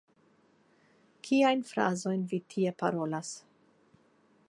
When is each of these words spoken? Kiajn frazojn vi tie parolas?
Kiajn 1.27 1.61
frazojn 1.73 2.25
vi 2.33 2.43
tie 2.55 2.75
parolas? 2.83 3.33